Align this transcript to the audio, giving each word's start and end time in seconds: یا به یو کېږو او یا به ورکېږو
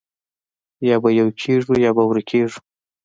یا 0.89 0.95
به 1.03 1.09
یو 1.19 1.27
کېږو 1.41 1.69
او 1.75 1.81
یا 1.85 1.91
به 1.97 2.03
ورکېږو 2.05 2.59